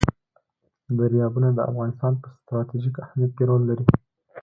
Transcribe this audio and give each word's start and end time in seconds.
دریابونه 0.97 1.49
د 1.53 1.59
افغانستان 1.69 2.13
په 2.21 2.27
ستراتیژیک 2.37 2.95
اهمیت 3.05 3.31
کې 3.37 3.43
رول 3.49 3.61
لري. 3.69 3.85